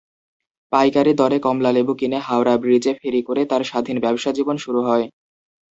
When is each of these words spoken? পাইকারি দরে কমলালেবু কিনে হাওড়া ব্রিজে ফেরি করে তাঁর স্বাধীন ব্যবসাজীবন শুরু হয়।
পাইকারি 0.71 1.11
দরে 1.15 1.37
কমলালেবু 1.39 1.93
কিনে 1.95 2.19
হাওড়া 2.27 2.53
ব্রিজে 2.57 2.91
ফেরি 3.01 3.21
করে 3.27 3.41
তাঁর 3.45 3.61
স্বাধীন 3.63 3.97
ব্যবসাজীবন 4.05 4.55
শুরু 4.57 4.79
হয়। 4.87 5.05